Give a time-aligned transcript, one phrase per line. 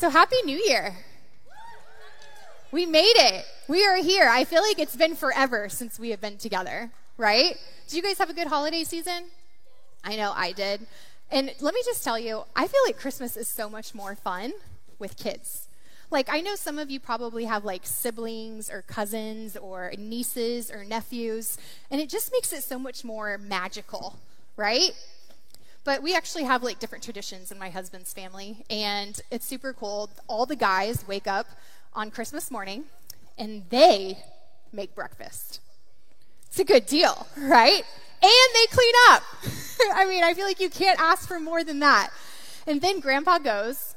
[0.00, 0.94] So, Happy New Year!
[2.72, 3.44] We made it.
[3.68, 4.30] We are here.
[4.30, 7.58] I feel like it's been forever since we have been together, right?
[7.86, 9.24] Did you guys have a good holiday season?
[10.02, 10.86] I know I did.
[11.30, 14.54] And let me just tell you, I feel like Christmas is so much more fun
[14.98, 15.68] with kids.
[16.10, 20.82] Like, I know some of you probably have like siblings or cousins or nieces or
[20.82, 21.58] nephews,
[21.90, 24.18] and it just makes it so much more magical,
[24.56, 24.92] right?
[25.84, 30.10] But we actually have like different traditions in my husband's family, and it's super cool.
[30.26, 31.46] All the guys wake up
[31.94, 32.84] on Christmas morning
[33.38, 34.18] and they
[34.72, 35.60] make breakfast.
[36.48, 37.82] It's a good deal, right?
[38.22, 39.22] And they clean up.
[39.94, 42.10] I mean, I feel like you can't ask for more than that.
[42.66, 43.94] And then grandpa goes,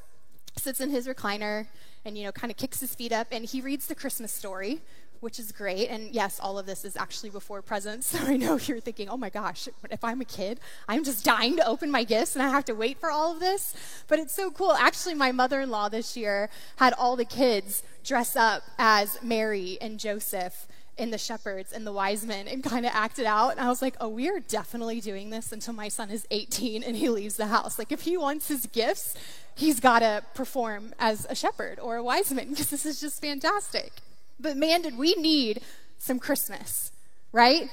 [0.58, 1.68] sits in his recliner,
[2.06, 4.82] and, you know, kind of kicks his feet up, and he reads the Christmas story,
[5.24, 5.88] which is great.
[5.88, 8.04] And yes, all of this is actually before presents.
[8.14, 11.56] So I know you're thinking, oh my gosh, if I'm a kid, I'm just dying
[11.58, 13.74] to open my gifts and I have to wait for all of this.
[14.08, 14.74] But it's so cool.
[14.74, 19.78] Actually, my mother in law this year had all the kids dress up as Mary
[19.82, 23.50] and Joseph and the shepherds and the wise men and kind of acted out.
[23.50, 26.84] And I was like, oh, we are definitely doing this until my son is 18
[26.84, 27.80] and he leaves the house.
[27.80, 29.16] Like, if he wants his gifts,
[29.56, 33.22] he's got to perform as a shepherd or a wise man because this is just
[33.22, 33.92] fantastic.
[34.40, 35.62] But man, did we need
[35.98, 36.92] some Christmas,
[37.32, 37.70] right?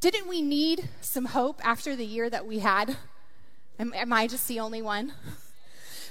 [0.00, 2.96] Didn't we need some hope after the year that we had?
[3.78, 5.12] Am, am I just the only one?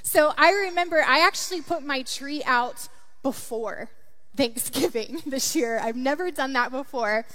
[0.03, 2.87] So I remember I actually put my tree out
[3.23, 3.89] before
[4.35, 5.79] Thanksgiving this year.
[5.79, 7.25] I've never done that before.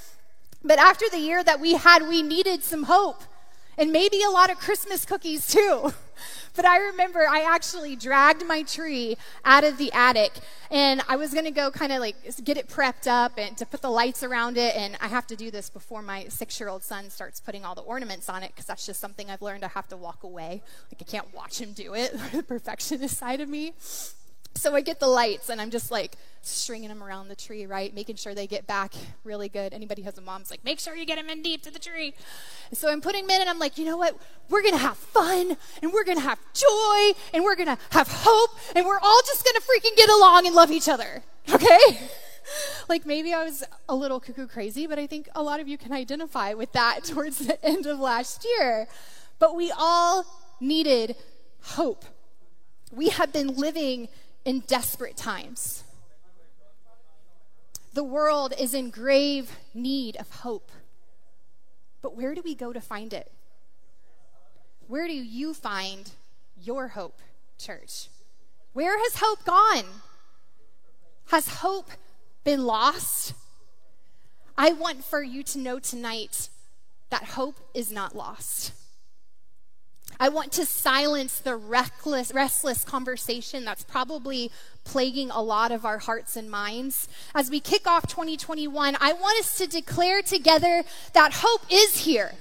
[0.63, 3.23] But after the year that we had, we needed some hope
[3.79, 5.93] and maybe a lot of Christmas cookies too.
[6.59, 10.33] But I remember I actually dragged my tree out of the attic
[10.73, 13.65] and I was going to go kind of like get it prepped up and to
[13.65, 14.75] put the lights around it.
[14.75, 17.77] And I have to do this before my six year old son starts putting all
[17.77, 20.61] the ornaments on it because that's just something I've learned I have to walk away.
[20.91, 23.75] Like I can't watch him do it, the perfectionist side of me.
[24.69, 27.95] So I get the lights and I'm just like stringing them around the tree, right?
[27.95, 28.93] Making sure they get back
[29.23, 29.73] really good.
[29.73, 31.79] Anybody who has a mom's like, make sure you get them in deep to the
[31.79, 32.13] tree.
[32.73, 34.19] So I'm putting them in and I'm like, you know what?
[34.49, 37.79] We're going to have fun and we're going to have joy and we're going to
[37.91, 41.23] have hope and we're all just going to freaking get along and love each other.
[41.51, 41.99] Okay?
[42.91, 45.79] like maybe I was a little cuckoo crazy, but I think a lot of you
[45.79, 48.87] can identify with that towards the end of last year.
[49.39, 50.27] But we all
[50.61, 51.17] needed
[51.63, 52.05] hope.
[52.93, 54.09] We have been living
[54.45, 55.85] in desperate times.
[57.93, 60.71] The world is in grave need of hope.
[62.01, 63.33] But where do we go to find it?
[64.87, 66.11] Where do you find
[66.61, 67.19] your hope,
[67.59, 68.09] church?
[68.73, 69.85] Where has hope gone?
[71.27, 71.91] Has hope
[72.45, 73.35] been lost?
[74.57, 76.49] I want for you to know tonight
[77.11, 78.73] that hope is not lost.
[80.21, 84.51] I want to silence the reckless, restless conversation that's probably
[84.85, 87.09] plaguing a lot of our hearts and minds.
[87.35, 92.33] As we kick off 2021, I want us to declare together that hope is here.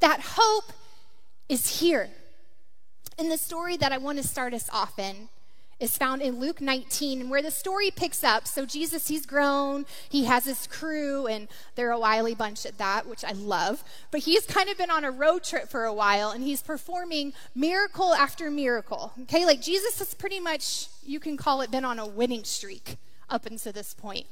[0.00, 0.72] That hope
[1.48, 2.08] is here.
[3.18, 5.28] In the story that I want to start us off in
[5.80, 8.46] is found in Luke 19, and where the story picks up.
[8.46, 13.06] So, Jesus, he's grown, he has his crew, and they're a wily bunch at that,
[13.06, 13.82] which I love.
[14.10, 17.32] But he's kind of been on a road trip for a while, and he's performing
[17.54, 19.12] miracle after miracle.
[19.22, 22.96] Okay, like Jesus has pretty much, you can call it, been on a winning streak
[23.28, 24.26] up until this point.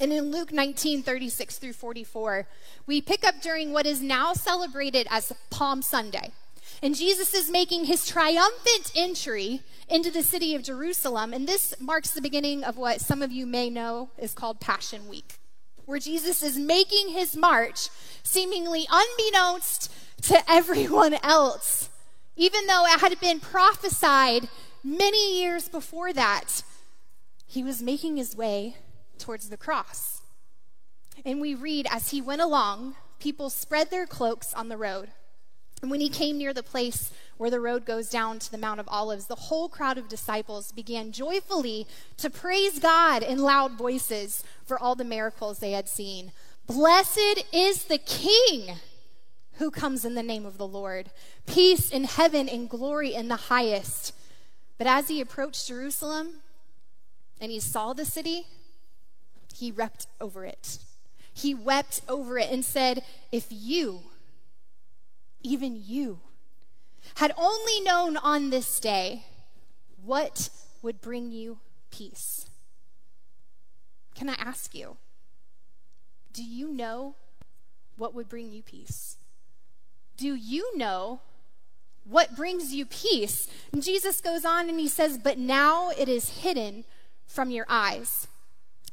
[0.00, 2.48] And in Luke 19, 36 through 44,
[2.86, 6.32] we pick up during what is now celebrated as Palm Sunday.
[6.82, 11.32] And Jesus is making his triumphant entry into the city of Jerusalem.
[11.32, 15.08] And this marks the beginning of what some of you may know is called Passion
[15.08, 15.38] Week,
[15.86, 17.88] where Jesus is making his march
[18.22, 19.92] seemingly unbeknownst
[20.22, 21.90] to everyone else,
[22.36, 24.48] even though it had been prophesied
[24.82, 26.62] many years before that.
[27.46, 28.76] He was making his way
[29.18, 30.22] towards the cross.
[31.24, 35.10] And we read as he went along, people spread their cloaks on the road.
[35.84, 38.80] And when he came near the place where the road goes down to the Mount
[38.80, 41.86] of Olives, the whole crowd of disciples began joyfully
[42.16, 46.32] to praise God in loud voices for all the miracles they had seen.
[46.66, 48.76] Blessed is the King
[49.58, 51.10] who comes in the name of the Lord.
[51.44, 54.14] Peace in heaven and glory in the highest.
[54.78, 56.36] But as he approached Jerusalem
[57.42, 58.46] and he saw the city,
[59.54, 60.78] he wept over it.
[61.34, 64.04] He wept over it and said, If you,
[65.44, 66.18] even you,
[67.16, 69.26] had only known on this day
[70.04, 70.48] what
[70.82, 71.58] would bring you
[71.90, 72.46] peace.
[74.16, 74.96] Can I ask you,
[76.32, 77.14] do you know
[77.96, 79.18] what would bring you peace?
[80.16, 81.20] Do you know
[82.04, 83.48] What brings you peace?
[83.72, 86.84] And Jesus goes on and he says, But now it is hidden
[87.26, 88.28] from your eyes.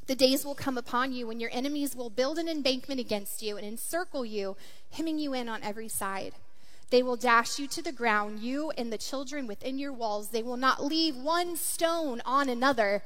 [0.06, 3.56] The days will come upon you when your enemies will build an embankment against you
[3.56, 4.56] and encircle you,
[4.90, 6.34] hemming you in on every side.
[6.90, 10.28] They will dash you to the ground, you and the children within your walls.
[10.28, 13.02] They will not leave one stone on another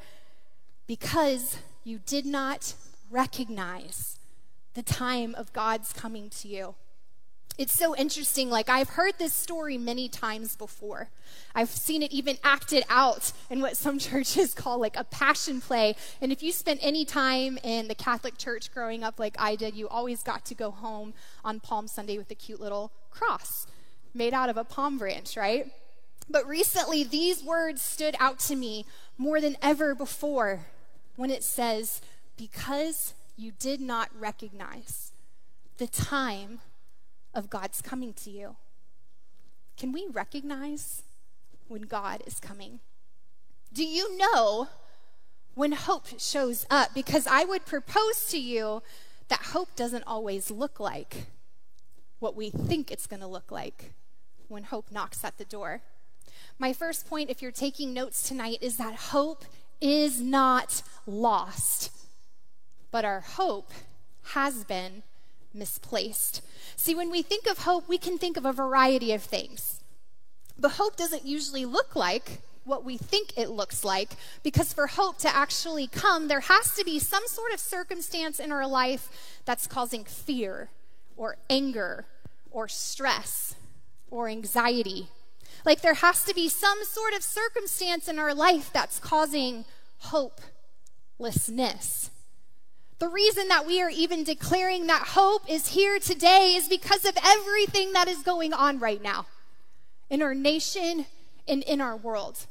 [0.87, 2.75] because you did not
[3.11, 4.19] recognize
[4.75, 6.75] the time of God's coming to you.
[7.59, 8.51] It's so interesting.
[8.51, 11.09] Like, I've heard this story many times before.
[11.55, 15.97] I've seen it even acted out in what some churches call like a passion play.
[16.21, 19.75] And if you spent any time in the Catholic Church growing up like I did,
[19.75, 21.15] you always got to go home
[21.45, 23.67] on Palm Sunday with a cute little cross
[24.13, 25.71] made out of a palm branch, right?
[26.29, 28.85] But recently, these words stood out to me
[29.17, 30.67] more than ever before
[31.15, 32.01] when it says,
[32.37, 35.13] Because you did not recognize
[35.79, 36.61] the time
[37.37, 38.57] of God's coming to you.
[39.77, 41.03] Can we recognize
[41.69, 42.81] when God is coming?
[43.73, 44.69] Do you know
[45.55, 46.95] when hope shows up?
[46.95, 48.83] Because I would propose to you
[49.29, 51.27] that hope doesn't always look like
[52.19, 53.93] what we think it's going to look like
[54.49, 55.83] when hope knocks at the door.
[56.59, 59.45] My first point, if you're taking notes tonight, is that hope
[59.81, 61.93] is not lost,
[62.91, 63.71] but our hope
[64.33, 65.03] has been
[65.57, 66.43] misplaced.
[66.77, 69.81] See, when we think of hope, we can think of a variety of things.
[70.59, 74.11] But hope doesn't usually look like what we think it looks like
[74.43, 78.51] because for hope to actually come, there has to be some sort of circumstance in
[78.51, 80.71] our life that's causing fear
[81.17, 82.07] or anger
[82.51, 83.55] or stress
[84.11, 85.09] or anxiety.
[85.65, 89.65] Like there has to be some sort of circumstance in our life that's causing
[89.99, 92.11] hopelessness.
[92.99, 97.17] The reason that we are even declaring that hope is here today is because of
[97.23, 99.27] everything that is going on right now
[100.09, 101.05] in our nation
[101.47, 102.47] and in our world.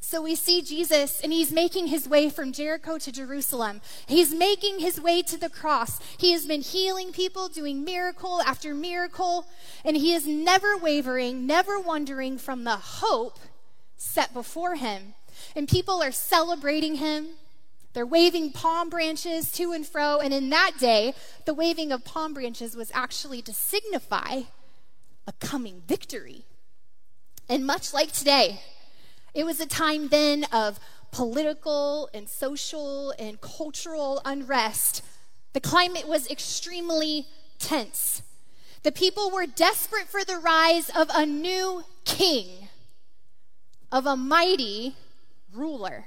[0.00, 3.80] So we see Jesus, and he's making his way from Jericho to Jerusalem.
[4.06, 5.98] He's making his way to the cross.
[6.18, 9.46] He has been healing people, doing miracle after miracle,
[9.82, 13.38] and he is never wavering, never wandering from the hope
[13.96, 15.14] set before him.
[15.56, 17.28] And people are celebrating him.
[17.94, 20.18] They're waving palm branches to and fro.
[20.18, 21.14] And in that day,
[21.46, 24.42] the waving of palm branches was actually to signify
[25.26, 26.44] a coming victory.
[27.48, 28.60] And much like today,
[29.32, 30.80] it was a time then of
[31.12, 35.02] political and social and cultural unrest.
[35.52, 37.26] The climate was extremely
[37.60, 38.22] tense.
[38.82, 42.68] The people were desperate for the rise of a new king,
[43.92, 44.96] of a mighty
[45.52, 46.06] ruler.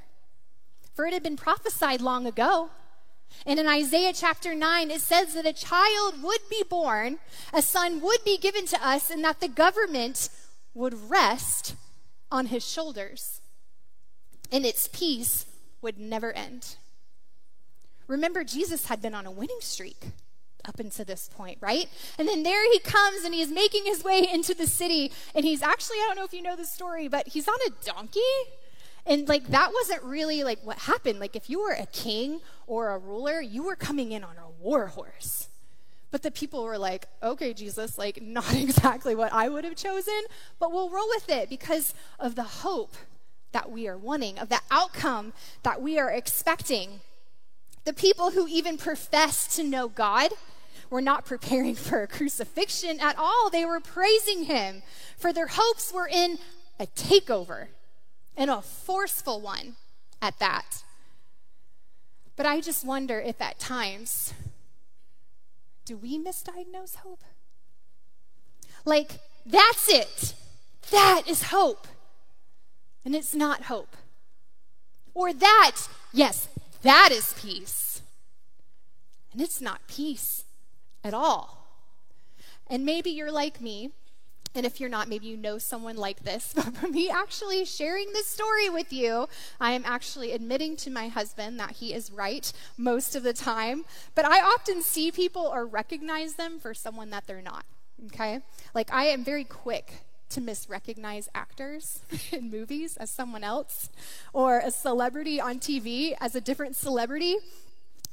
[0.98, 2.72] For it had been prophesied long ago.
[3.46, 7.20] And in Isaiah chapter 9, it says that a child would be born,
[7.54, 10.30] a son would be given to us, and that the government
[10.74, 11.76] would rest
[12.32, 13.42] on his shoulders,
[14.52, 15.46] and its peace
[15.84, 16.78] would never end.
[18.08, 20.04] Remember, Jesus had been on a winning streak
[20.66, 21.86] up until this point, right?
[22.18, 25.12] And then there he comes and he's making his way into the city.
[25.36, 27.86] And he's actually, I don't know if you know the story, but he's on a
[27.86, 28.20] donkey.
[29.08, 31.20] And like that wasn't really like what happened.
[31.20, 34.50] Like if you were a king or a ruler, you were coming in on a
[34.62, 35.48] war horse.
[36.12, 40.22] But the people were like, okay, Jesus, like, not exactly what I would have chosen,
[40.60, 42.96] but we'll roll with it because of the hope
[43.54, 45.34] that we are wanting, of the outcome
[45.64, 47.02] that we are expecting.
[47.86, 50.32] The people who even profess to know God
[50.90, 53.50] were not preparing for a crucifixion at all.
[53.50, 54.84] They were praising Him,
[55.18, 56.40] for their hopes were in
[56.80, 57.68] a takeover
[58.38, 59.76] and a forceful one
[60.22, 60.84] at that.
[62.36, 64.34] But I just wonder if at times
[65.86, 67.24] do we misdiagnose hope?
[68.86, 70.36] Like, that's it.
[70.92, 71.88] That is hope.
[73.04, 73.98] And it's not hope.
[75.14, 75.78] Or that,
[76.14, 76.48] yes,
[76.84, 78.02] that is peace.
[79.34, 80.44] And it's not peace
[81.04, 81.68] at all.
[82.68, 83.92] And maybe you're like me,
[84.58, 86.54] and if you're not, maybe you know someone like this.
[86.56, 89.30] But for me actually sharing this story with you,
[89.62, 93.86] I am actually admitting to my husband that he is right most of the time.
[94.16, 97.66] But I often see people or recognize them for someone that they're not.
[98.08, 98.42] Okay?
[98.74, 103.90] Like I am very quick to misrecognize actors in movies as someone else
[104.34, 107.38] or a celebrity on TV as a different celebrity.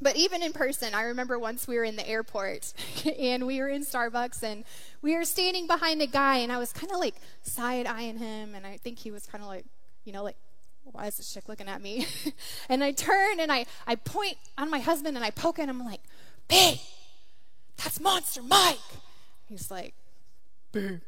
[0.00, 2.72] But even in person, I remember once we were in the airport
[3.18, 4.64] and we were in Starbucks and
[5.02, 8.54] we were standing behind a guy and I was kind of like side eyeing him
[8.54, 9.64] and I think he was kind of like,
[10.04, 10.36] you know, like,
[10.84, 12.06] why is this chick looking at me?
[12.68, 15.80] and I turn and I, I point on my husband and I poke at him.
[15.80, 16.02] I'm like,
[16.48, 16.78] babe,
[17.76, 18.78] that's Monster Mike.
[19.46, 19.94] He's like,
[20.72, 21.00] babe,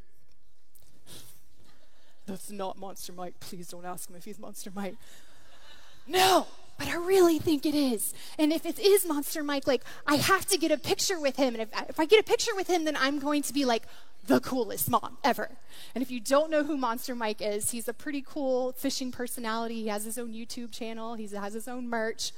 [2.27, 3.39] That's not Monster Mike.
[3.41, 4.95] Please don't ask him if he's Monster Mike.
[6.07, 6.47] No,
[6.79, 8.13] but I really think it is.
[8.39, 11.55] And if it is Monster Mike, like, I have to get a picture with him.
[11.55, 13.85] And if, if I get a picture with him, then I'm going to be like
[14.27, 15.51] the coolest mom ever.
[15.95, 19.83] And if you don't know who Monster Mike is, he's a pretty cool fishing personality.
[19.83, 22.33] He has his own YouTube channel, he has his own merch.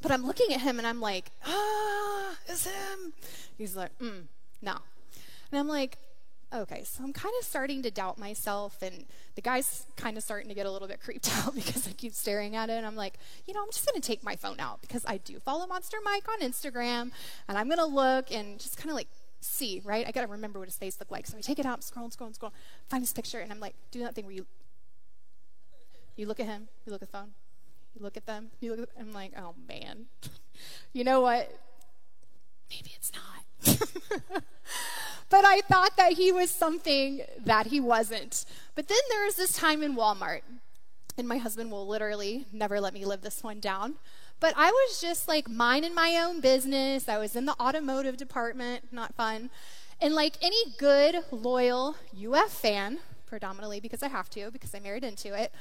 [0.00, 3.12] But I'm looking at him and I'm like, ah, is him.
[3.56, 4.24] He's like, mm,
[4.62, 4.76] no.
[5.50, 5.98] And I'm like,
[6.52, 10.48] okay, so I'm kind of starting to doubt myself, and the guy's kind of starting
[10.48, 12.74] to get a little bit creeped out because I keep staring at it.
[12.74, 13.14] And I'm like,
[13.46, 15.98] you know, I'm just going to take my phone out because I do follow Monster
[16.04, 17.10] Mike on Instagram,
[17.48, 19.08] and I'm going to look and just kind of like
[19.40, 20.06] see, right?
[20.06, 21.26] I got to remember what his face looked like.
[21.26, 22.52] So I take it out, scroll, scroll, scroll,
[22.88, 24.46] find his picture, and I'm like, do that thing where you
[26.16, 27.30] you look at him, you look at the phone,
[27.94, 30.06] you look at them, you look at them, I'm like, oh man.
[30.92, 31.56] you know what?
[32.70, 33.38] Maybe it's not.
[35.30, 38.44] but I thought that he was something that he wasn't.
[38.74, 40.40] But then there was this time in Walmart,
[41.16, 43.94] and my husband will literally never let me live this one down.
[44.40, 47.08] But I was just like minding my own business.
[47.08, 49.50] I was in the automotive department, not fun.
[50.00, 55.04] And like any good, loyal UF fan, predominantly because I have to, because I married
[55.04, 55.52] into it,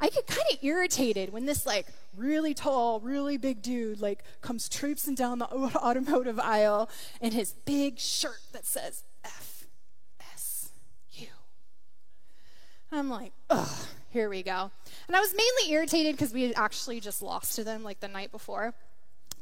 [0.00, 4.68] I get kind of irritated when this like really tall, really big dude like comes
[4.68, 6.90] traipsing down the automotive aisle
[7.20, 11.28] in his big shirt that says FSU.
[12.94, 14.70] I'm like, ugh, here we go.
[15.08, 18.08] And I was mainly irritated because we had actually just lost to them like the
[18.08, 18.74] night before.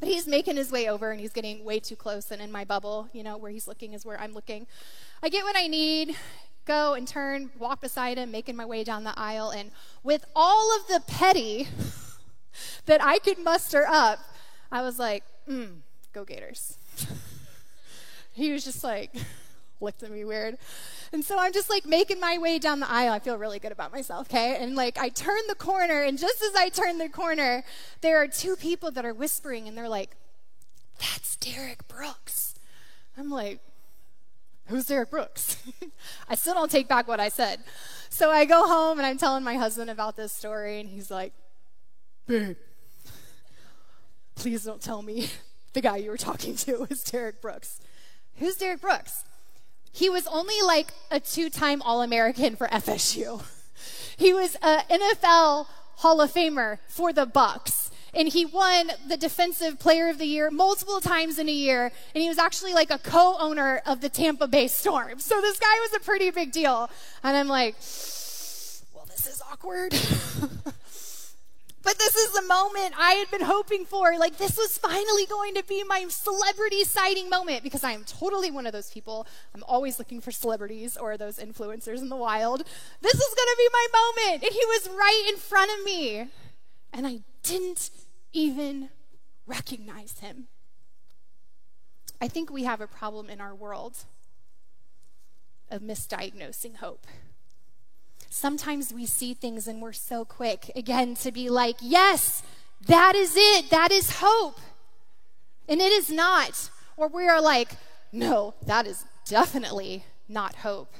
[0.00, 2.30] But he's making his way over and he's getting way too close.
[2.30, 4.66] And in my bubble, you know, where he's looking is where I'm looking.
[5.22, 6.16] I get what I need,
[6.64, 9.50] go and turn, walk beside him, making my way down the aisle.
[9.50, 9.70] And
[10.02, 11.68] with all of the petty
[12.86, 14.18] that I could muster up,
[14.72, 15.80] I was like, mm,
[16.12, 16.78] go Gators.
[18.32, 19.14] he was just like,
[19.82, 20.56] looked at me weird.
[21.12, 23.12] And so I'm just like making my way down the aisle.
[23.12, 24.56] I feel really good about myself, okay?
[24.60, 27.64] And like I turn the corner, and just as I turn the corner,
[28.00, 30.16] there are two people that are whispering, and they're like,
[30.98, 32.54] That's Derrick Brooks.
[33.18, 33.60] I'm like,
[34.66, 35.56] Who's Derrick Brooks?
[36.28, 37.60] I still don't take back what I said.
[38.08, 41.32] So I go home and I'm telling my husband about this story, and he's like,
[42.26, 42.56] Babe,
[44.34, 45.28] please don't tell me
[45.72, 47.80] the guy you were talking to is Derrick Brooks.
[48.36, 49.24] Who's Derrick Brooks?
[49.92, 53.42] He was only like a two time All American for FSU.
[54.14, 57.90] He was an NFL Hall of Famer for the Bucs.
[58.14, 61.90] And he won the Defensive Player of the Year multiple times in a year.
[62.14, 65.18] And he was actually like a co owner of the Tampa Bay Storm.
[65.18, 66.90] So this guy was a pretty big deal.
[67.24, 67.74] And I'm like,
[68.94, 69.94] well, this is awkward.
[71.82, 74.16] But this is the moment I had been hoping for.
[74.16, 78.50] Like, this was finally going to be my celebrity sighting moment because I am totally
[78.50, 79.26] one of those people.
[79.54, 82.64] I'm always looking for celebrities or those influencers in the wild.
[83.00, 84.44] This is going to be my moment.
[84.44, 86.28] And he was right in front of me.
[86.92, 87.90] And I didn't
[88.32, 88.90] even
[89.46, 90.46] recognize him.
[92.20, 94.04] I think we have a problem in our world
[95.70, 97.06] of misdiagnosing hope.
[98.34, 102.42] Sometimes we see things and we're so quick, again, to be like, yes,
[102.86, 103.68] that is it.
[103.68, 104.58] That is hope.
[105.68, 106.70] And it is not.
[106.96, 107.76] Or we are like,
[108.10, 110.94] no, that is definitely not hope.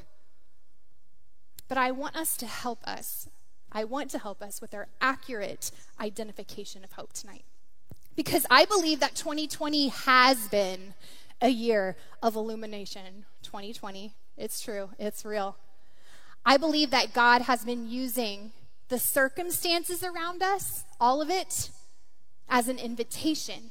[1.68, 3.30] But I want us to help us.
[3.72, 7.46] I want to help us with our accurate identification of hope tonight.
[8.14, 10.92] Because I believe that 2020 has been
[11.40, 13.24] a year of illumination.
[13.42, 15.56] 2020, it's true, it's real.
[16.44, 18.52] I believe that God has been using
[18.88, 21.70] the circumstances around us, all of it,
[22.49, 23.70] as an invitation,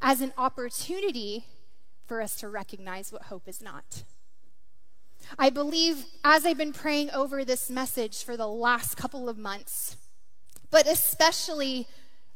[0.00, 1.44] as an opportunity
[2.06, 4.04] for us to recognize what hope is not.
[5.38, 9.96] I believe as I've been praying over this message for the last couple of months,
[10.70, 11.86] but especially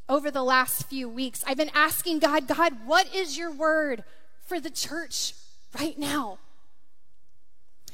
[0.09, 4.03] over the last few weeks, I've been asking God, God, what is your word
[4.45, 5.35] for the church
[5.79, 6.39] right now?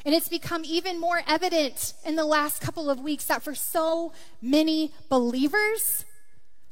[0.06, 4.12] And it's become even more evident in the last couple of weeks that for so
[4.40, 6.04] many believers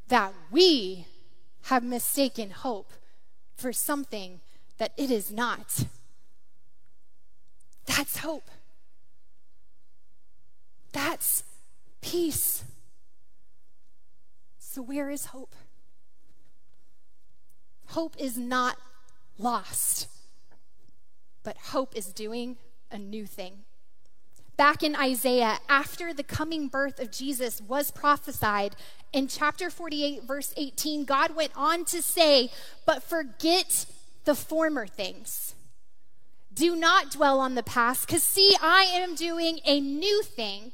[0.07, 1.07] that we
[1.63, 2.93] have mistaken hope
[3.57, 4.41] for something
[4.79, 5.85] that it is not.
[7.87, 8.49] That's hope.
[10.93, 11.43] That's
[12.03, 12.63] peace.
[14.61, 15.57] So, where is hope?
[17.87, 18.77] Hope is not
[19.39, 20.07] lost,
[21.43, 22.59] but hope is doing
[22.91, 23.65] a new thing.
[24.57, 28.77] Back in Isaiah, after the coming birth of Jesus was prophesied,
[29.13, 32.51] in chapter 48, verse 18, God went on to say,
[32.87, 33.87] But forget
[34.25, 35.55] the former things.
[36.53, 40.71] Do not dwell on the past, because see, I am doing a new thing.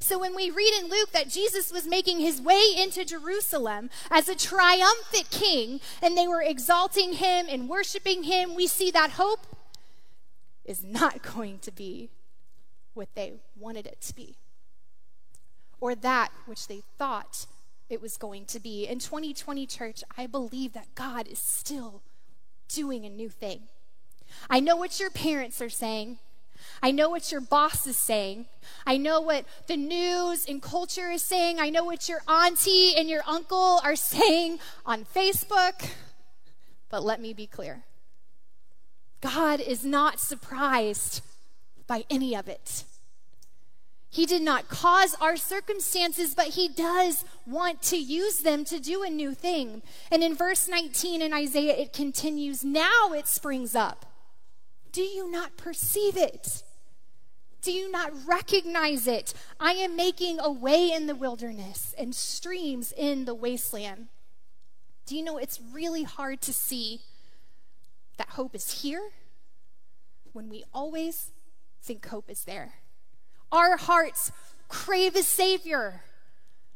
[0.00, 4.28] So when we read in Luke that Jesus was making his way into Jerusalem as
[4.28, 9.46] a triumphant king, and they were exalting him and worshiping him, we see that hope
[10.64, 12.10] is not going to be
[12.94, 14.36] what they wanted it to be,
[15.80, 17.46] or that which they thought
[17.88, 18.86] it was going to be.
[18.86, 22.02] In 2020, church, I believe that God is still
[22.68, 23.62] doing a new thing.
[24.48, 26.18] I know what your parents are saying.
[26.82, 28.46] I know what your boss is saying.
[28.86, 31.58] I know what the news and culture is saying.
[31.58, 35.90] I know what your auntie and your uncle are saying on Facebook.
[36.88, 37.84] But let me be clear
[39.22, 41.22] God is not surprised
[41.86, 42.84] by any of it.
[44.10, 49.02] He did not cause our circumstances, but He does want to use them to do
[49.02, 49.80] a new thing.
[50.10, 54.04] And in verse 19 in Isaiah, it continues Now it springs up.
[54.90, 56.62] Do you not perceive it?
[57.62, 59.32] Do you not recognize it?
[59.58, 64.08] I am making a way in the wilderness and streams in the wasteland.
[65.06, 67.00] Do you know it's really hard to see
[68.18, 69.10] that hope is here
[70.32, 71.30] when we always
[71.82, 72.74] think hope is there?
[73.50, 74.32] Our hearts
[74.68, 76.02] crave a Savior.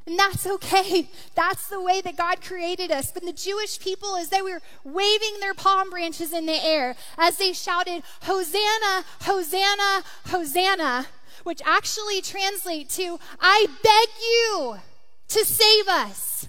[0.07, 1.09] And that's okay.
[1.35, 3.11] That's the way that God created us.
[3.11, 7.39] But the Jewish people, as they were waving their palm branches in the air, as
[7.39, 11.07] they shouted, Hosanna, Hosanna, Hosanna,
[11.43, 14.77] which actually translate to, I beg you
[15.29, 16.49] to save us.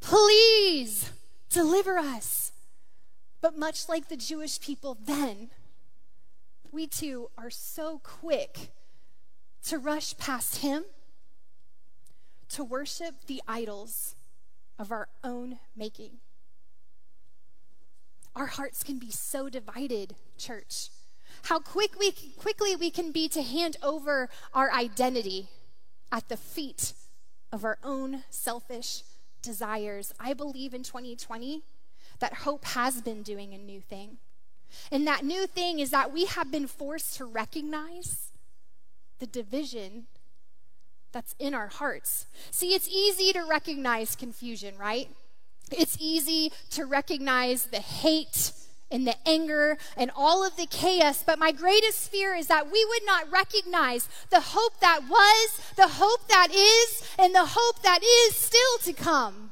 [0.00, 1.10] Please
[1.50, 2.41] deliver us.
[3.42, 5.50] But much like the Jewish people then,
[6.70, 8.70] we too are so quick
[9.66, 10.84] to rush past Him,
[12.50, 14.14] to worship the idols
[14.78, 16.18] of our own making.
[18.36, 20.90] Our hearts can be so divided, church.
[21.44, 25.48] How quick we, quickly we can be to hand over our identity
[26.12, 26.92] at the feet
[27.50, 29.02] of our own selfish
[29.42, 30.14] desires.
[30.20, 31.62] I believe in 2020
[32.22, 34.18] that hope has been doing a new thing.
[34.92, 38.30] And that new thing is that we have been forced to recognize
[39.18, 40.06] the division
[41.10, 42.26] that's in our hearts.
[42.52, 45.08] See, it's easy to recognize confusion, right?
[45.72, 48.52] It's easy to recognize the hate
[48.88, 51.24] and the anger and all of the chaos.
[51.26, 55.88] But my greatest fear is that we would not recognize the hope that was, the
[55.88, 59.51] hope that is, and the hope that is still to come.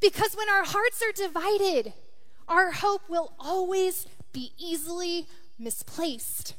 [0.00, 1.92] Because when our hearts are divided,
[2.46, 5.26] our hope will always be easily
[5.58, 6.54] misplaced.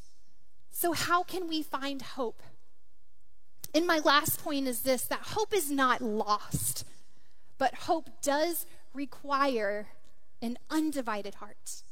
[0.71, 2.41] So, how can we find hope?
[3.73, 6.85] And my last point is this that hope is not lost,
[7.57, 9.87] but hope does require
[10.41, 11.83] an undivided heart.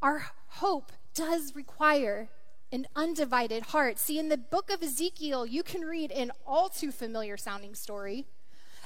[0.00, 2.28] Our hope does require
[2.72, 3.98] an undivided heart.
[3.98, 8.26] See, in the book of Ezekiel, you can read an all too familiar sounding story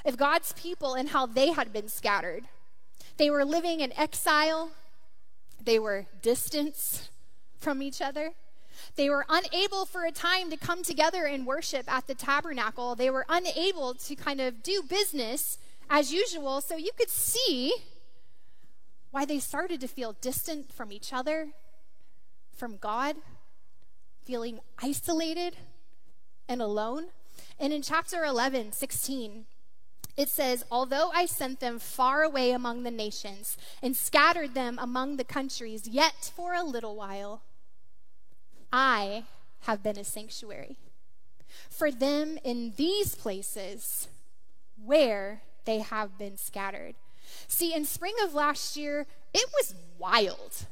[0.05, 2.45] of God's people and how they had been scattered.
[3.17, 4.71] They were living in exile,
[5.61, 7.09] they were distanced
[7.59, 8.31] from each other.
[8.95, 12.95] They were unable for a time to come together and worship at the tabernacle.
[12.95, 15.57] They were unable to kind of do business
[15.89, 16.61] as usual.
[16.61, 17.73] So you could see
[19.11, 21.49] why they started to feel distant from each other,
[22.55, 23.17] from God,
[24.23, 25.57] feeling isolated
[26.47, 27.07] and alone.
[27.59, 29.45] And in chapter 11, 16,
[30.19, 35.15] it says, Although I sent them far away among the nations and scattered them among
[35.15, 37.41] the countries, yet for a little while
[38.71, 39.23] I
[39.61, 40.75] have been a sanctuary
[41.69, 44.09] for them in these places
[44.83, 46.95] where they have been scattered.
[47.47, 50.65] See, in spring of last year, it was wild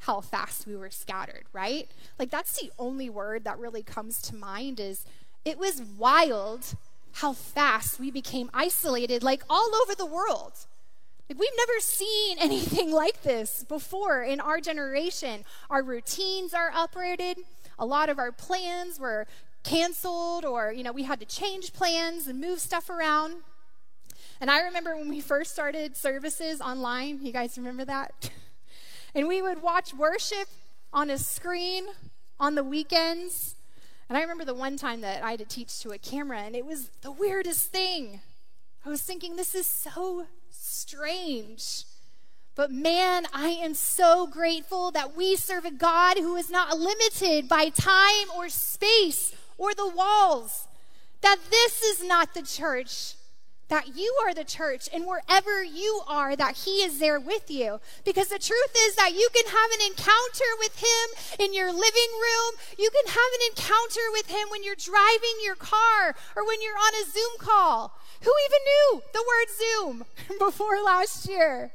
[0.00, 1.88] how fast we were scattered, right?
[2.18, 5.06] Like that's the only word that really comes to mind is
[5.42, 6.76] it was wild
[7.14, 10.52] how fast we became isolated like all over the world.
[11.28, 15.44] Like we've never seen anything like this before in our generation.
[15.70, 17.38] Our routines are uprooted.
[17.78, 19.26] A lot of our plans were
[19.62, 23.36] canceled or, you know, we had to change plans and move stuff around.
[24.40, 28.30] And I remember when we first started services online, you guys remember that?
[29.14, 30.48] and we would watch worship
[30.92, 31.86] on a screen
[32.38, 33.54] on the weekends.
[34.08, 36.54] And I remember the one time that I had to teach to a camera, and
[36.54, 38.20] it was the weirdest thing.
[38.84, 41.84] I was thinking, this is so strange.
[42.54, 47.48] But man, I am so grateful that we serve a God who is not limited
[47.48, 50.68] by time or space or the walls.
[51.22, 53.14] That this is not the church
[53.68, 57.80] that you are the church and wherever you are, that He is there with you.
[58.04, 62.12] Because the truth is that you can have an encounter with Him in your living
[62.12, 62.52] room.
[62.78, 66.76] You can have an encounter with Him when you're driving your car or when you're
[66.76, 67.98] on a Zoom call.
[68.22, 70.04] Who even knew the word Zoom
[70.38, 71.72] before last year?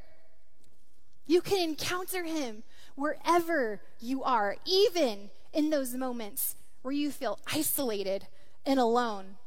[1.25, 2.63] You can encounter Him
[2.95, 8.28] wherever you are, even in those moments where you feel isolated
[8.65, 9.38] and alone.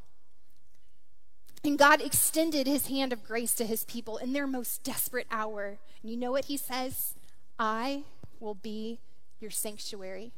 [1.65, 5.79] And God extended his hand of grace to his people in their most desperate hour.
[6.03, 7.15] And you know what he says?
[7.59, 8.03] I
[8.41, 8.99] will be
[9.39, 10.33] your sanctuary.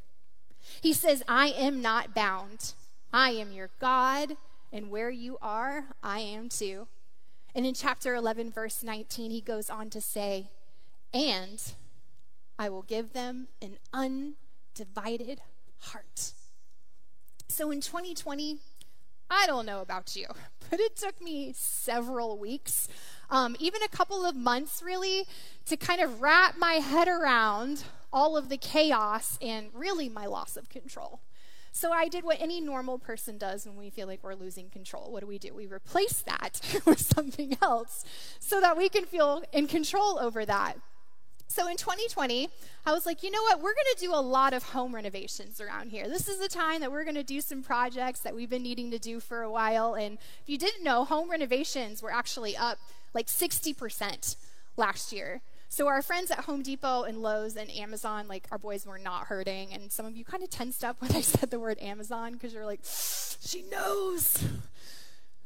[0.83, 2.75] He says, I am not bound.
[3.13, 4.37] I am your God,
[4.73, 6.89] and where you are, I am too.
[7.55, 10.51] And in chapter 11, verse 19, he goes on to say,
[11.13, 11.63] And
[12.59, 15.43] I will give them an undivided
[15.79, 16.33] heart.
[17.47, 18.59] So in 2020,
[19.35, 20.27] I don't know about you,
[20.71, 22.89] but it took me several weeks,
[23.31, 25.25] um, even a couple of months really,
[25.67, 30.57] to kind of wrap my head around all of the chaos and really my loss
[30.57, 31.21] of control.
[31.73, 35.11] So I did what any normal person does when we feel like we're losing control.
[35.11, 35.53] What do we do?
[35.53, 38.05] We replace that with something else
[38.39, 40.79] so that we can feel in control over that.
[41.55, 42.49] So in 2020,
[42.85, 43.59] I was like, you know what?
[43.59, 46.09] We're going to do a lot of home renovations around here.
[46.09, 48.91] This is the time that we're going to do some projects that we've been needing
[48.91, 49.95] to do for a while.
[49.95, 52.79] And if you didn't know, home renovations were actually up
[53.15, 54.35] like 60%
[54.77, 55.43] last year.
[55.69, 59.27] So our friends at Home Depot and Lowe's and Amazon, like our boys were not
[59.27, 59.73] hurting.
[59.73, 62.53] And some of you kind of tensed up when I said the word Amazon because
[62.53, 64.45] you're like, she knows.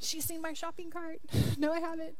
[0.00, 1.20] She's seen my shopping cart.
[1.58, 2.14] no, I haven't.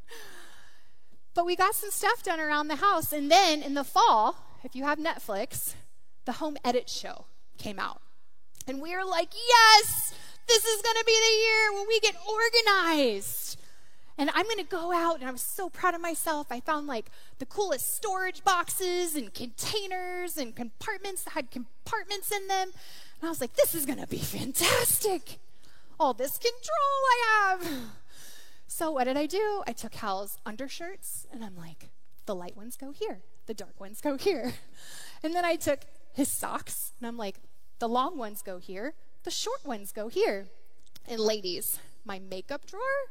[1.34, 3.12] But we got some stuff done around the house.
[3.12, 5.74] And then in the fall, if you have Netflix,
[6.24, 7.26] the home edit show
[7.58, 8.00] came out.
[8.66, 10.14] And we were like, yes,
[10.46, 13.58] this is going to be the year when we get organized.
[14.20, 16.48] And I'm going to go out, and I was so proud of myself.
[16.50, 17.06] I found like
[17.38, 22.72] the coolest storage boxes and containers and compartments that had compartments in them.
[23.20, 25.38] And I was like, this is going to be fantastic.
[26.00, 26.52] All this control
[27.06, 27.22] I
[27.60, 27.80] have.
[28.70, 29.62] So what did I do?
[29.66, 31.88] I took Hal's undershirts and I'm like,
[32.26, 34.52] the light ones go here, the dark ones go here.
[35.20, 35.80] And then I took
[36.12, 37.40] his socks and I'm like,
[37.80, 40.46] the long ones go here, the short ones go here.
[41.08, 43.08] And ladies, my makeup drawer,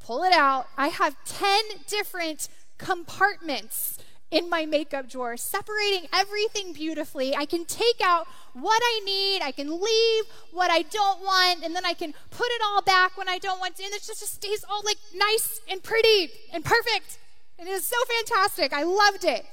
[0.00, 0.66] pull it out.
[0.76, 3.98] I have 10 different compartments
[4.36, 7.34] in my makeup drawer, separating everything beautifully.
[7.34, 11.74] I can take out what I need, I can leave what I don't want, and
[11.74, 14.20] then I can put it all back when I don't want to, and it just,
[14.20, 17.18] just stays all like nice and pretty and perfect.
[17.58, 18.74] And it is so fantastic.
[18.74, 19.46] I loved it.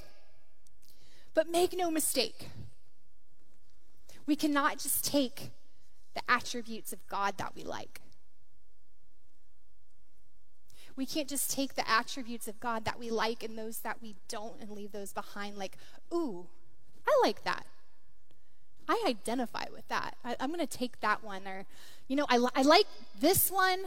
[1.34, 2.50] But make no mistake,
[4.26, 5.52] we cannot just take
[6.14, 8.03] the attributes of God that we like
[10.96, 14.16] we can't just take the attributes of God that we like and those that we
[14.28, 15.78] don't and leave those behind, like,
[16.14, 16.46] ooh,
[17.08, 17.66] I like that.
[18.88, 20.16] I identify with that.
[20.24, 21.48] I, am going to take that one.
[21.48, 21.66] Or,
[22.08, 22.86] you know, I, I like
[23.20, 23.80] this one,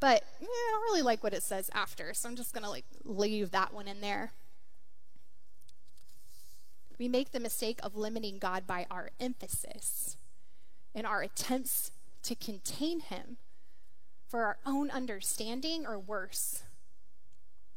[0.00, 2.12] but I don't really like what it says after.
[2.14, 4.32] So I'm just going to like leave that one in there.
[6.98, 10.18] We make the mistake of limiting God by our emphasis
[10.94, 11.92] and our attempts
[12.24, 13.38] to contain Him
[14.30, 16.62] for our own understanding, or worse,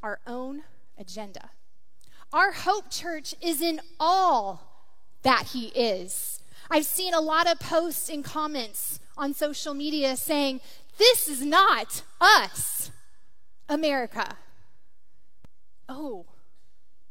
[0.03, 0.61] our own
[0.99, 1.49] agenda.
[2.31, 4.85] Our hope, church, is in all
[5.23, 6.43] that He is.
[6.69, 10.61] I've seen a lot of posts and comments on social media saying,
[10.99, 12.91] This is not us,
[13.67, 14.37] America.
[15.89, 16.27] Oh,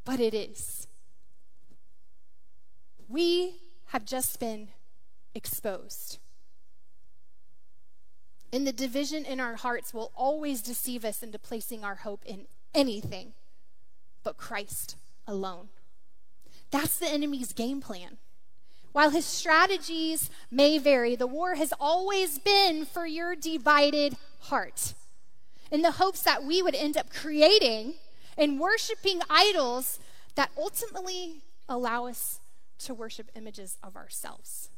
[0.05, 0.87] but it is.
[3.09, 4.69] We have just been
[5.35, 6.19] exposed.
[8.53, 12.47] And the division in our hearts will always deceive us into placing our hope in
[12.75, 13.33] anything
[14.23, 15.69] but Christ alone.
[16.71, 18.19] That's the enemy's game plan.
[18.93, 24.93] While his strategies may vary, the war has always been for your divided heart.
[25.71, 27.95] In the hopes that we would end up creating
[28.37, 29.99] and worshiping idols
[30.35, 32.41] that ultimately allow us
[32.81, 34.69] to worship images of ourselves,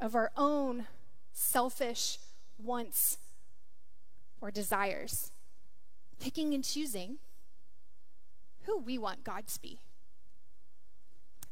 [0.00, 0.86] of our own
[1.34, 2.18] selfish
[2.58, 3.18] wants
[4.40, 5.32] or desires,
[6.20, 7.16] picking and choosing
[8.62, 9.80] who we want God to be.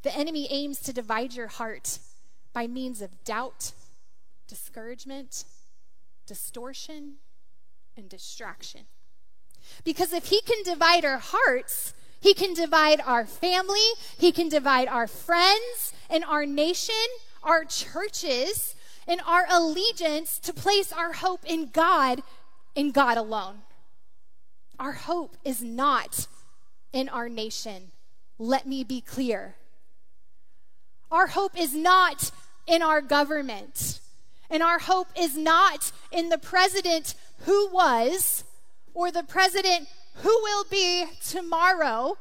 [0.02, 1.98] The enemy aims to divide your heart
[2.52, 3.72] by means of doubt,
[4.48, 5.44] discouragement,
[6.26, 7.14] distortion,
[7.96, 8.82] and distraction.
[9.84, 13.78] Because if he can divide our hearts, he can divide our family,
[14.18, 16.94] he can divide our friends and our nation,
[17.42, 18.74] our churches,
[19.06, 22.22] and our allegiance to place our hope in God
[22.74, 23.62] in God alone.
[24.78, 26.26] Our hope is not
[26.92, 27.92] in our nation.
[28.38, 29.56] Let me be clear.
[31.10, 32.30] Our hope is not
[32.66, 34.00] in our government.
[34.50, 38.44] And our hope is not in the president who was
[38.94, 42.18] or the president who will be tomorrow.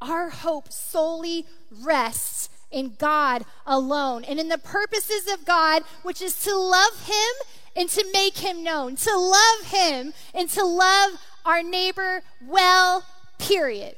[0.00, 6.38] Our hope solely rests in God alone and in the purposes of God, which is
[6.44, 11.12] to love Him and to make Him known, to love Him and to love
[11.44, 13.04] our neighbor well,
[13.38, 13.96] period.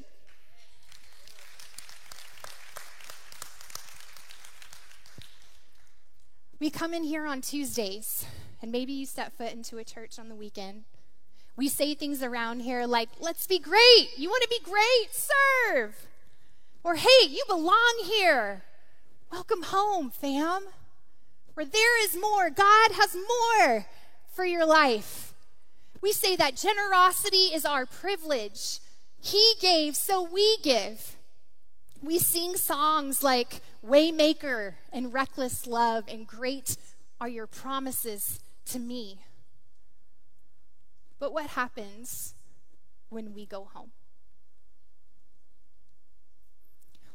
[6.60, 8.24] We come in here on Tuesdays,
[8.62, 10.84] and maybe you step foot into a church on the weekend.
[11.56, 14.08] We say things around here like, let's be great.
[14.16, 15.08] You want to be great?
[15.12, 15.94] Serve.
[16.84, 18.62] Or, hey, you belong here.
[19.32, 20.64] Welcome home, fam.
[21.54, 23.86] Where there is more, God has more
[24.28, 25.32] for your life.
[26.02, 28.80] We say that generosity is our privilege.
[29.18, 31.16] He gave, so we give.
[32.02, 36.76] We sing songs like Waymaker and Reckless Love and Great
[37.18, 39.20] are your promises to me.
[41.18, 42.34] But what happens
[43.08, 43.92] when we go home?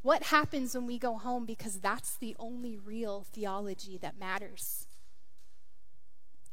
[0.02, 4.88] What happens when we go home because that's the only real theology that matters?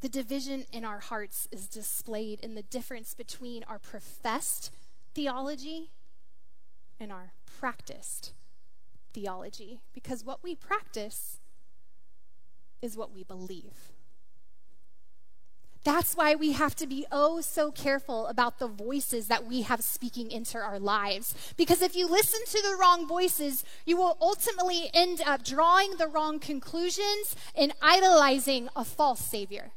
[0.01, 4.71] The division in our hearts is displayed in the difference between our professed
[5.15, 5.91] theology
[7.01, 8.33] and our practiced
[9.15, 9.81] theology.
[9.95, 11.39] Because what we practice
[12.83, 13.96] is what we believe.
[15.87, 19.83] That's why we have to be oh so careful about the voices that we have
[19.83, 21.33] speaking into our lives.
[21.57, 26.09] Because if you listen to the wrong voices, you will ultimately end up drawing the
[26.09, 29.71] wrong conclusions and idolizing a false Savior.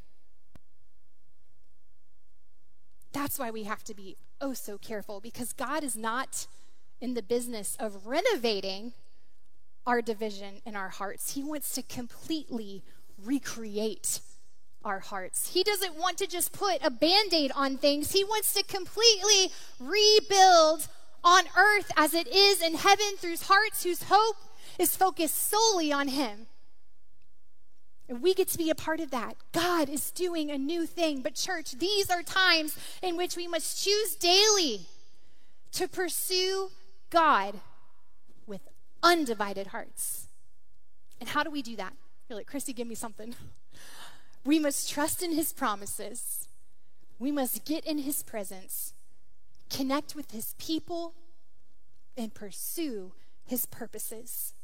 [3.11, 6.47] That's why we have to be oh so careful because God is not
[6.99, 8.93] in the business of renovating
[9.85, 11.35] our division in our hearts.
[11.35, 12.81] He wants to completely
[13.23, 14.21] recreate
[14.83, 15.53] our hearts.
[15.53, 19.51] He doesn't want to just put a band aid on things, He wants to completely
[19.79, 20.87] rebuild
[21.23, 24.37] on earth as it is in heaven through hearts whose hope
[24.77, 26.47] is focused solely on Him.
[28.07, 29.35] And we get to be a part of that.
[29.51, 31.21] God is doing a new thing.
[31.21, 34.87] But, church, these are times in which we must choose daily
[35.73, 36.71] to pursue
[37.11, 37.59] God
[38.47, 38.61] with
[39.03, 40.27] undivided hearts.
[41.19, 41.93] And how do we do that?
[42.27, 43.35] You're like, Chrissy, give me something.
[44.49, 46.47] We must trust in his promises.
[47.19, 48.95] We must get in his presence,
[49.69, 51.13] connect with his people,
[52.17, 53.11] and pursue
[53.45, 54.55] his purposes.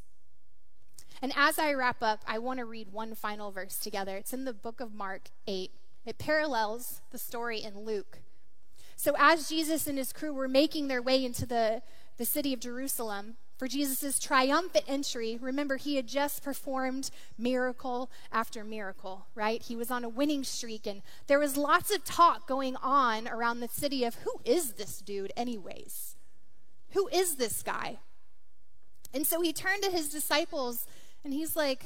[1.21, 4.17] And as I wrap up, I want to read one final verse together.
[4.17, 5.69] It's in the book of Mark 8.
[6.03, 8.21] It parallels the story in Luke.
[8.95, 11.83] So, as Jesus and his crew were making their way into the,
[12.17, 15.37] the city of Jerusalem, for Jesus' triumphant entry.
[15.41, 19.61] Remember, he had just performed miracle after miracle, right?
[19.61, 23.59] He was on a winning streak, and there was lots of talk going on around
[23.59, 26.15] the city of who is this dude, anyways?
[26.91, 27.99] Who is this guy?
[29.13, 30.85] And so he turned to his disciples
[31.23, 31.85] and he's like,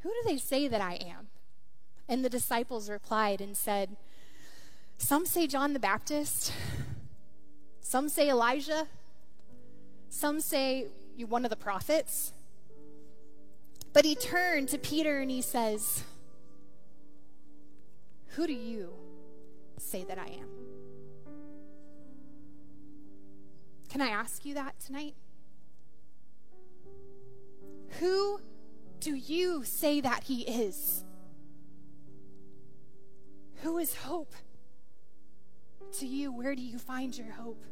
[0.00, 1.28] Who do they say that I am?
[2.08, 3.96] And the disciples replied and said,
[4.96, 6.52] Some say John the Baptist,
[7.80, 8.86] some say Elijah.
[10.08, 12.32] Some say you're one of the prophets.
[13.92, 16.04] But he turned to Peter and he says,
[18.34, 18.92] Who do you
[19.78, 20.48] say that I am?
[23.88, 25.14] Can I ask you that tonight?
[28.00, 28.40] Who
[29.00, 31.04] do you say that he is?
[33.62, 34.34] Who is hope
[35.98, 36.30] to you?
[36.32, 37.64] Where do you find your hope?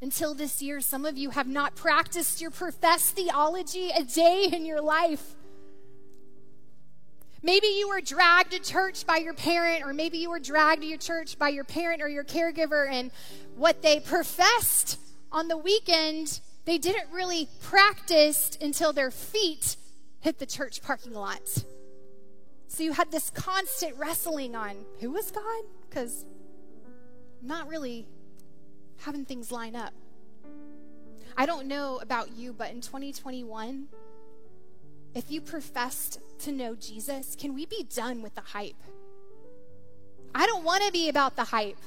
[0.00, 4.64] Until this year, some of you have not practiced your professed theology a day in
[4.64, 5.34] your life.
[7.42, 10.88] Maybe you were dragged to church by your parent, or maybe you were dragged to
[10.88, 13.10] your church by your parent or your caregiver, and
[13.56, 14.98] what they professed
[15.30, 19.76] on the weekend, they didn't really practice until their feet
[20.20, 21.64] hit the church parking lot.
[22.68, 25.64] So you had this constant wrestling on who was God?
[25.88, 26.24] Because
[27.42, 28.06] not really
[28.98, 29.92] having things line up.
[31.36, 33.86] I don't know about you, but in 2021,
[35.14, 38.82] if you professed to know Jesus, can we be done with the hype?
[40.34, 41.78] I don't want to be about the hype.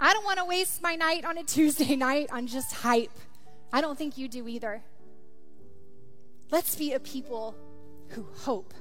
[0.00, 3.10] I don't want to waste my night on a Tuesday night on just hype.
[3.72, 4.82] I don't think you do either.
[6.50, 7.54] Let's be a people
[8.08, 8.72] who hope.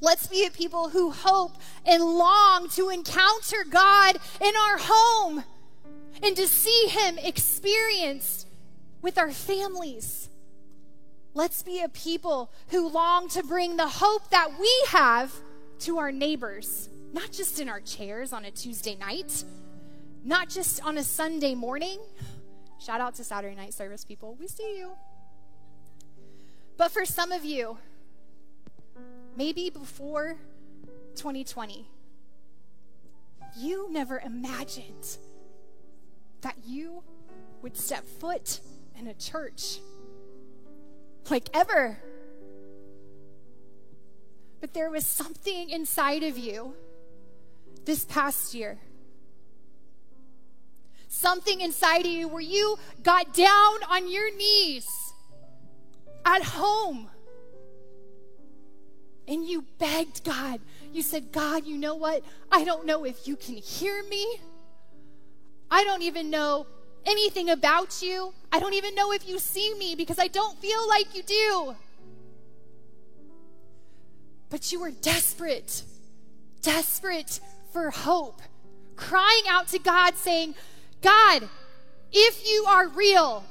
[0.00, 5.44] Let's be a people who hope and long to encounter God in our home
[6.22, 8.48] and to see Him experienced
[9.02, 10.28] with our families.
[11.34, 15.32] Let's be a people who long to bring the hope that we have
[15.80, 19.44] to our neighbors, not just in our chairs on a Tuesday night,
[20.24, 22.00] not just on a Sunday morning.
[22.80, 24.36] Shout out to Saturday night service people.
[24.40, 24.92] We see you.
[26.76, 27.78] But for some of you,
[29.36, 30.36] maybe before
[31.16, 31.86] 2020,
[33.56, 35.18] you never imagined
[36.46, 37.02] that you
[37.60, 38.60] would step foot
[38.96, 39.80] in a church
[41.28, 41.98] like ever.
[44.60, 46.74] But there was something inside of you
[47.84, 48.78] this past year.
[51.08, 54.86] Something inside of you where you got down on your knees
[56.24, 57.08] at home
[59.26, 60.60] and you begged God.
[60.92, 62.22] You said, God, you know what?
[62.52, 64.38] I don't know if you can hear me.
[65.70, 66.66] I don't even know
[67.04, 68.32] anything about you.
[68.52, 71.76] I don't even know if you see me because I don't feel like you do.
[74.48, 75.82] But you were desperate,
[76.62, 77.40] desperate
[77.72, 78.40] for hope,
[78.94, 80.54] crying out to God, saying,
[81.02, 81.48] God,
[82.12, 83.44] if you are real,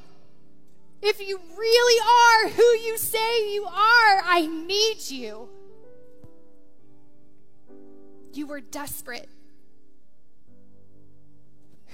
[1.01, 5.49] if you really are who you say you are, I need you.
[8.33, 9.29] You were desperate.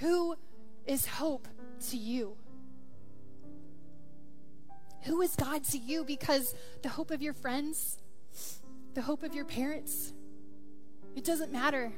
[0.01, 0.35] Who
[0.85, 1.47] is hope
[1.89, 2.35] to you?
[5.03, 6.03] Who is God to you?
[6.03, 7.99] Because the hope of your friends,
[8.95, 10.11] the hope of your parents,
[11.15, 11.91] it doesn't matter.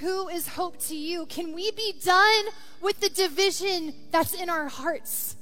[0.00, 1.26] Who is hope to you?
[1.26, 2.44] Can we be done
[2.80, 5.36] with the division that's in our hearts?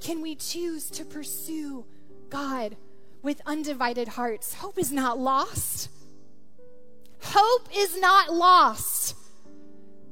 [0.00, 1.86] Can we choose to pursue
[2.28, 2.76] God
[3.22, 4.52] with undivided hearts?
[4.52, 5.88] Hope is not lost.
[7.22, 9.14] Hope is not lost.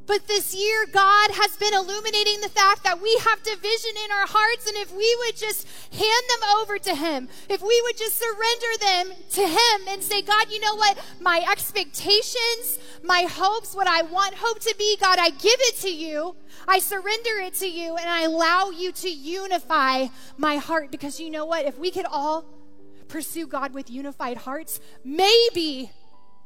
[0.07, 4.27] But this year, God has been illuminating the fact that we have division in our
[4.27, 8.19] hearts, and if we would just hand them over to Him, if we would just
[8.19, 10.99] surrender them to Him and say, God, you know what?
[11.21, 15.91] My expectations, my hopes, what I want hope to be, God, I give it to
[15.91, 16.37] you.
[16.69, 21.31] I surrender it to you, and I allow you to unify my heart because you
[21.31, 21.65] know what?
[21.65, 22.45] If we could all
[23.09, 25.93] pursue God with unified hearts, maybe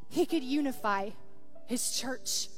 [0.08, 1.10] He could unify
[1.66, 2.48] His church.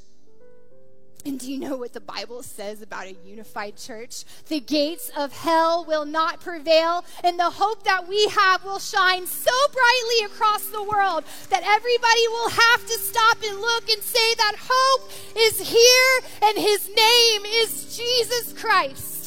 [1.27, 4.25] And do you know what the Bible says about a unified church?
[4.49, 9.27] The gates of hell will not prevail, and the hope that we have will shine
[9.27, 14.35] so brightly across the world that everybody will have to stop and look and say
[14.35, 19.20] that hope is here, and his name is Jesus Christ.